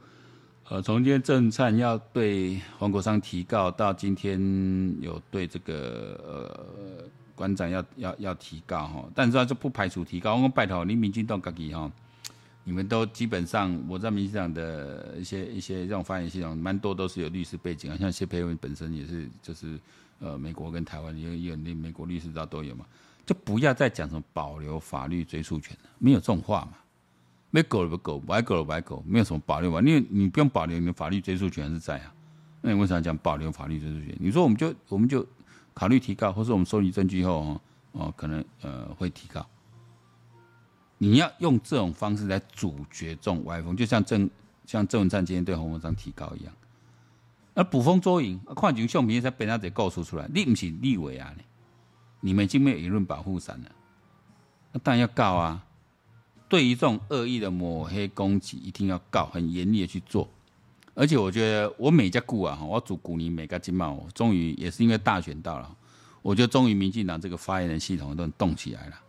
[0.69, 4.39] 呃从今天郑灿要对黄国昌提告，到今天
[5.01, 7.03] 有对这个呃
[7.35, 10.35] 馆长要要要提告哈，但是他就不排除提告。
[10.35, 11.91] 我拜托你民进党自己哈，
[12.63, 19.79] 你们都基本上我在民进党的一些一些这种发言系统，蛮多都是有律师背景啊，像谢佩文本身也是就是
[20.19, 22.85] 呃美国跟台湾也有那美国律师道都有嘛。
[23.31, 26.73] 就不要再讲什么保留法律追诉权了，没有这种话嘛？
[27.49, 29.79] 没狗了不狗，不爱狗了不爱狗，没有什么保留吧？
[29.79, 32.13] 因为你不用保留，你的法律追诉权还是在啊。
[32.59, 34.13] 那你为啥讲保留法律追诉权？
[34.19, 35.25] 你说我们就我们就
[35.73, 37.61] 考虑提高，或是我们收集证据后哦
[37.93, 39.47] 哦，可能呃会提高。
[40.97, 44.29] 你要用这种方式来阻绝这种歪风，就像郑
[44.65, 46.53] 像郑文灿今天对洪文章提高一样，
[47.53, 51.33] 而捕风捉影，看警相片才被他给告诉出来，你不是立委啊？
[51.37, 51.43] 你
[52.21, 53.71] 你们已经没有言论保护伞了，
[54.71, 55.65] 那当然要告啊！
[56.47, 60.29] 对于这种恶意的抹黑攻击，一定要告，很严厉的去做。
[60.93, 65.75] 而且我觉得，我每家顾啊，我主顾你每家经贸，终于也是因为大选到了，
[66.21, 68.99] 我觉得终于民进党这个发言人系统都动起来了。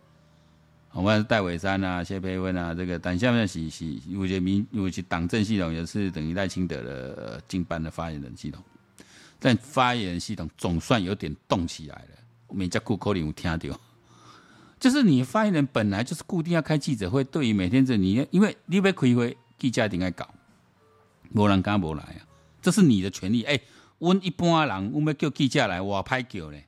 [0.93, 3.85] 我们戴伟山啊、谢佩温啊，这个但下面是是，
[4.17, 8.63] 我觉得民，我觉得党政系统也是等于赖清德的经办的发言人系统，
[9.37, 12.22] 但发言系统总算有点动起来了。
[12.53, 13.79] 每家顾口里有听到，
[14.79, 20.27] 就是你发言人本来就是固定要开记者会，对于每天这你，因为你要开会，记者一定要搞，
[21.33, 22.19] 无人敢无来啊，
[22.61, 23.43] 这是你的权利。
[23.43, 23.63] 哎、欸，
[23.99, 26.65] 阮一般人，我们叫记者来，我歹叫咧。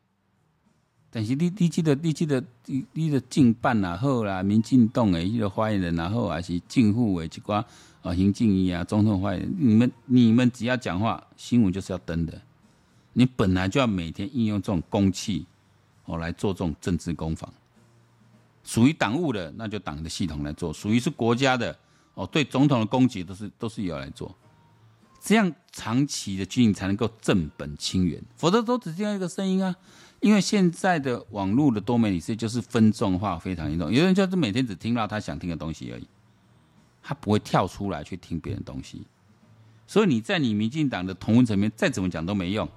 [1.11, 7.63] 但是你你记得你记得你你的竞办也好啦，民进党的迄个发言人也好，还是政府的一寡
[8.01, 12.41] 啊行政院啊总统发言人，你们你们只要讲话，新闻就是要登的。
[13.13, 15.45] 你本来就要每天应用这种公器。
[16.05, 17.51] 哦，来做这种政治攻防，
[18.63, 21.77] 属于党务的，那就党的系统来做；属于是国家的，
[22.13, 24.35] 哦，对总统的攻击都是都是由来做。
[25.19, 29.75] 这样长期的经营才能够正本清源，否则都只这样一个声音啊。
[30.21, 36.07] 因为现在的网络的多媒体是就是分众化非常严重，有人就是每天只听到他想听的东西而已，
[37.01, 39.03] 他不会跳出来去听别人东西。
[39.87, 42.67] 所以你在你民进党的同温层面再怎么讲都没用。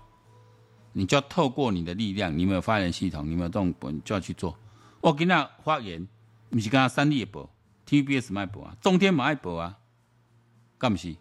[0.92, 4.57] 你就要透过你的力量，你没有发言系统，你没有这种本就要去做。
[5.01, 6.07] 我跟他发言，
[6.51, 7.49] 不是跟他三立播
[7.86, 9.78] ，TVBS 卖播啊，中天嘛爱播啊，
[10.76, 11.14] 干不是？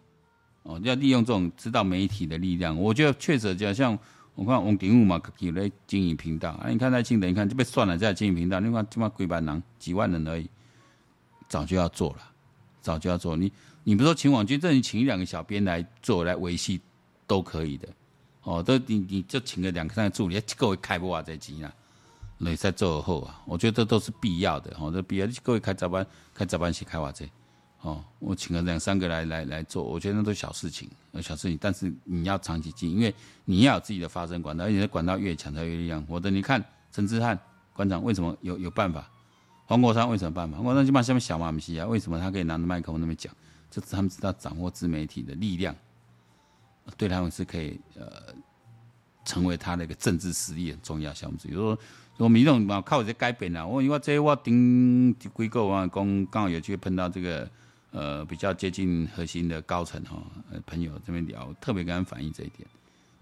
[0.64, 2.76] 哦，要利用这种知道媒体的力量。
[2.76, 3.98] 我觉得确实就像
[4.34, 10.50] 我看王鼎武嘛，有在经营频道啊，你看他清等，你看就被算了在经营频道，你看起码几百人，几万人而已，
[11.48, 12.18] 早就要做了，
[12.82, 13.36] 早就要做。
[13.36, 13.52] 你
[13.84, 16.80] 你不说请网军，这你请一两个小编来做来维系
[17.26, 17.88] 都可以的。
[18.42, 21.70] 哦，都你你就请个两三个助理，各位开不完这机呢？
[22.38, 24.74] 你再做好啊，我觉得这都是必要的。
[24.78, 27.28] 哦，这必要，各位开早班开早班去开完这，
[27.82, 30.88] 哦，我请了两三个来来来做，我觉得那都是小事情，
[31.20, 31.58] 小事情。
[31.60, 33.12] 但是你要长期进，因为
[33.44, 36.04] 你要有自己的发声管道，而且管道越强才越力量。
[36.08, 37.38] 我的，你看陈之汉
[37.72, 39.10] 馆长为什么有有办法？
[39.66, 40.56] 黄国昌为什么办法？
[40.56, 43.34] 黄国昌基本上下面小马西啊，为什么他可以拿着麦克风那边讲？
[43.70, 45.74] 就是他们知道掌握自媒体的力量，
[46.96, 48.34] 对他们是可以呃
[49.24, 51.36] 成为他的一个政治实力很重要项目。
[51.42, 51.78] 比如说，
[52.16, 57.48] 说民众嘛靠这改变啊，我因为这我顶几个我讲刚好有机会碰到这个。
[57.90, 60.22] 呃，比较接近核心的高层哈，
[60.66, 62.68] 朋友这边聊，特别跟他反映这一点。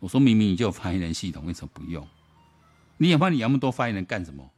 [0.00, 2.04] 我说明明你就有发言人系统，为什么不用？
[2.96, 4.50] 你也怕你那么多发言人干什么？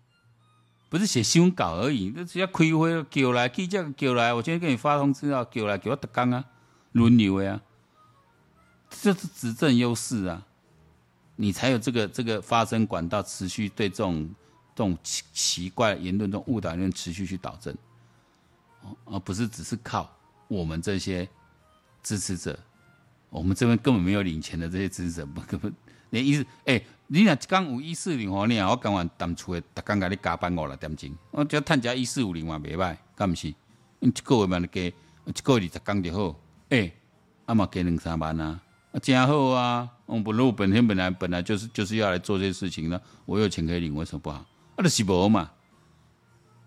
[0.89, 6.43] 不是写新闻稿而已，那只要开会叫来记者叫来，我今天给你发通知啊，叫来给我特岗啊，
[6.93, 7.61] 轮流呀，
[8.91, 10.47] 这是执政优势啊，
[11.37, 14.29] 你才有这个这个发声管道，持续对这种
[14.75, 17.77] 这种奇奇怪言论、这种误导言论持续去导正。
[19.05, 20.11] 而不是只是靠
[20.47, 21.29] 我们这些
[22.03, 22.59] 支持者，
[23.29, 25.71] 我们这边根本没有领钱的这些支持者，根本
[26.11, 33.49] 连一四哎，你若刚有一四零哦，你啊，我刚完当初的，逐工给你加班五六点钟，我只要探加一四五零嘛，袂歹，敢不是？
[34.01, 34.95] 一个月嘛，加一个月
[35.27, 36.91] 二十工就好，哎，
[37.47, 38.59] 阿嘛给两三万啊，
[38.93, 39.89] 啊，真好啊！
[40.07, 44.39] 我不如本身本来本来就是就是要来做这些事情的，我有钱可以领，为什么不好？
[44.77, 45.51] 啊，就是无嘛。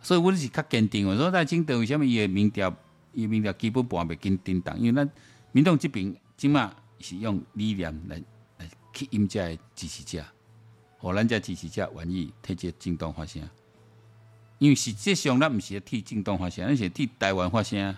[0.03, 1.07] 所以我是较坚定。
[1.07, 2.71] 我说在青岛为什么伊的民调，
[3.13, 4.77] 伊民调基本盘袂紧叮当？
[4.79, 5.09] 因为咱
[5.51, 8.21] 民众这边起码是用力量来
[8.57, 10.23] 来吸引遮的支持者，
[10.99, 13.41] 互咱遮支持者愿意替这政党发声。
[14.59, 17.97] 因为实际上咱毋是替政党发声，咱是替台湾发声。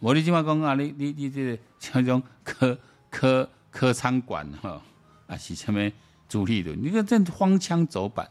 [0.00, 2.78] 无你即马讲啊，你你你这个像种科
[3.10, 4.82] 科科仓馆吼，
[5.26, 5.92] 啊是啥物
[6.28, 6.82] 朱立伦？
[6.82, 8.30] 你看这荒腔走板。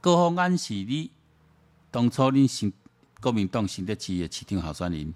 [0.00, 1.10] 高虹安是你
[1.90, 2.72] 当初恁新
[3.20, 5.14] 国民党新德市的市长候选人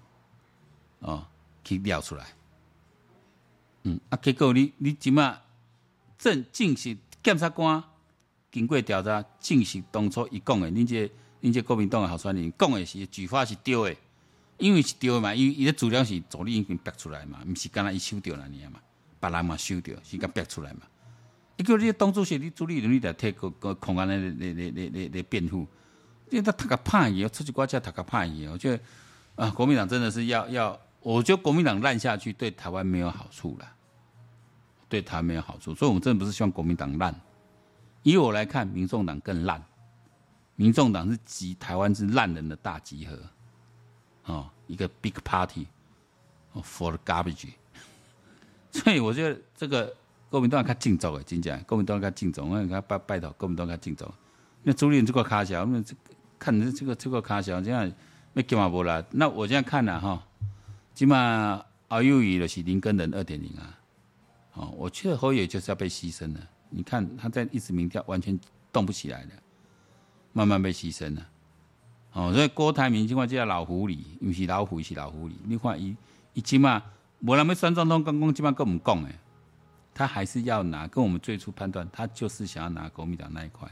[1.00, 1.26] 哦，
[1.62, 2.26] 去撩出来，
[3.84, 5.38] 嗯啊，结果你你即马
[6.18, 7.82] 正证实检察官
[8.50, 11.10] 经过调查证实当初伊讲的，恁这
[11.40, 14.00] 恁这国民党的候选人讲的是句话是对的，
[14.60, 18.78] 因为是对的嘛，因为伊的资料是助理已经逼出来嘛，毋是干那伊收掉了尔嘛，
[19.18, 20.80] 别人嘛收掉，是甲逼出来嘛。
[21.56, 25.66] 一个你当主席，你主理人，你得替个个空安来来来来来来辩护。
[26.30, 28.80] 因为他读个歹嘢，出去国家读个歹嘢，我觉得
[29.34, 33.68] 啊，国民党真的是要要，我觉得国民党烂下去对台湾没有好处了，
[34.88, 35.74] 对台湾没有好处。
[35.74, 37.14] 所以，我们真的不是希望国民党烂。
[38.02, 39.62] 以我来看，民众党更烂。
[40.56, 43.18] 民众党是集台湾之烂人的大集合，
[44.30, 47.48] 哦，一个 big party，for garbage。
[48.72, 49.94] 所以，我觉得这个。
[50.30, 54.08] 国民党较正宗诶，真正国民党较正宗，我讲拜拜托国民党较正宗。
[54.62, 55.84] 那朱立伦这个卡小，我们
[56.38, 57.92] 看这个这个卡小，这样
[58.32, 59.04] 没干嘛不啦？
[59.10, 60.24] 那我这样看了哈，
[60.94, 63.76] 起码侯友宜就是林跟人二点零啊。
[64.52, 66.40] 哦，我觉得侯友就是要被牺牲了。
[66.68, 68.38] 你看他在一直民调完全
[68.72, 69.30] 动不起来了，
[70.32, 71.28] 慢慢被牺牲了。
[72.12, 75.32] 哦，所以郭台铭今晚叫老狐狸，不是老虎，是老狐狸。
[75.44, 75.96] 你看伊
[76.34, 76.82] 伊即码
[77.20, 79.14] 无人要选总统，刚刚即码跟我们讲诶。
[79.92, 83.68] 他还是要拿，跟我们最初判断，他就是想要拿国民党那一块。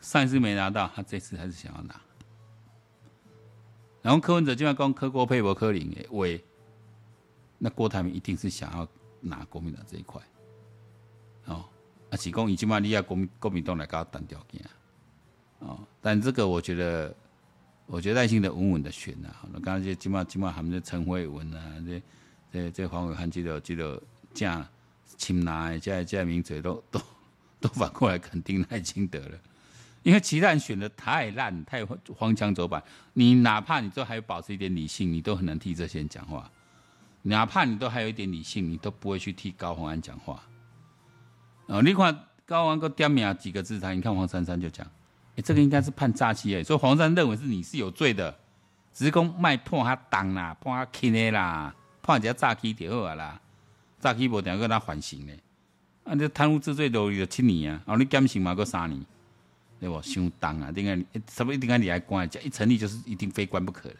[0.00, 2.00] 上一次没拿到，他这次还是想要拿。
[4.02, 6.44] 然后柯文哲就要讲柯郭配伯柯林诶，喂，
[7.58, 8.86] 那郭台铭一定是想要
[9.20, 10.22] 拿国民党这一块。
[11.46, 11.64] 哦，
[12.10, 14.62] 啊，是讲伊即码你要国民国民党来搞单条件。
[15.60, 17.14] 哦，但这个我觉得，
[17.86, 19.28] 我觉得耐心的稳稳的选呐。
[19.40, 22.02] 好了，刚刚就起码起码他们的陈慧文啊，这
[22.52, 24.02] 这这黄伟汉记得记得。
[24.32, 24.46] 这
[25.16, 27.00] 亲拿的，这这名嘴都都
[27.60, 29.36] 都反过来肯定赖清德了，
[30.04, 32.80] 因为其他人选的太烂，太荒腔走板。
[33.12, 36.48] 你哪怕你都还保持一点理性，你都很难替这些人讲话。
[37.22, 40.40] 哪怕你都还有一点理性，你都不会去替高虹安讲话。
[41.66, 44.86] 哦，你看高虹安个点名几个字，他你看黄珊珊就讲，
[45.40, 48.36] 这个应该是判诈欺哎，所以黄山认为是你是有罪的，
[48.92, 53.40] 只是讲卖判他当啦，判他轻的啦，判人家诈欺就好啦。
[53.98, 55.32] 早起无定个他缓刑呢？
[56.04, 59.04] 啊，你贪污治罪都有七年啊，然后你减刑嘛，搁三年，
[59.78, 60.00] 对不？
[60.00, 61.20] 相当啊，点解？
[61.30, 62.26] 什么一定该你来关？
[62.28, 63.96] 这一成立就是一定非关不可的。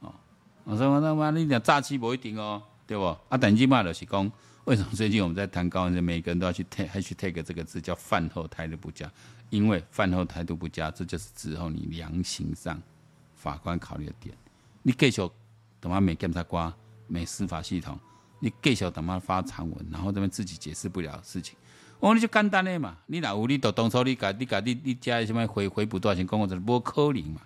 [0.00, 0.14] 哦，
[0.62, 3.04] 我说那妈你讲诈欺不一定哦，对不？
[3.28, 4.30] 啊，等于嘛就是讲，
[4.64, 9.10] 为什么最近我们在谈高人，每个人都要去 take，还去 take 这个字叫饭后态度不佳？
[9.52, 12.80] 因为饭后态度不佳，这就是之后你量刑上
[13.34, 14.34] 法官考虑的点。
[14.82, 15.20] 你继续
[15.78, 16.72] 他妈没检察官，
[17.06, 17.98] 没司法系统。
[18.40, 21.54] 你继续他妈发长文，然后这边自己解释不了事情，
[22.00, 22.96] 我讲你就简单的嘛。
[23.06, 27.42] 你哪有你都当初你甲你甲你你家什么回回补多少钱，讲我这无可能嘛。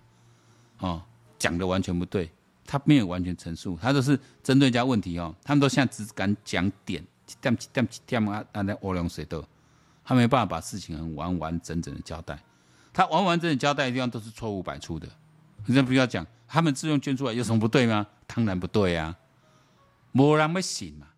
[0.78, 1.02] 哦，
[1.36, 2.30] 讲的完全不对，
[2.64, 9.44] 他没有完全陈述，他都是针对人家问题哦，他们都现在只敢讲点一，点一点一点啊啊那窝龙水豆，
[10.08, 12.38] 他没办法把事情很完完整整的交代，
[12.92, 15.08] 他完完整整交代的地方都是错误百出的，
[15.66, 18.06] 你这不要讲，他们自用捐出来有什么不对吗？
[18.28, 19.16] 当然不对啊，
[20.12, 21.08] 没人会信嘛，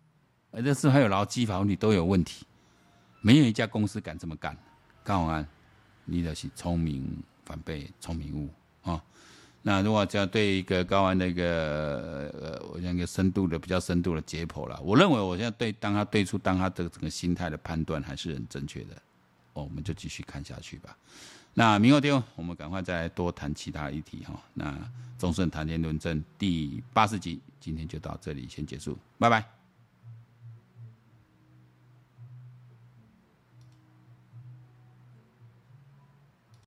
[0.49, 2.47] 而且是还有劳基法问题都有问题，
[3.21, 4.57] 没有一家公司敢这么干，
[5.03, 5.47] 高虹安，
[6.05, 8.49] 你的是聪明反被聪明误。
[8.89, 8.99] 啊。
[9.61, 18.95] 那如果这样对一个高安的一个呃，我讲一个深度的比较深度的解剖了，我认为我现在对当他对出当他的整个心态的判断还是很正确的，
[19.53, 20.95] 哦，我们就继续看下去吧。
[21.53, 24.39] 那明后天我们赶快再多谈其他议题哈。
[24.53, 24.77] 那
[25.17, 29.58] 忠胜谈天论政第八十集今天就到这里先结束，拜拜。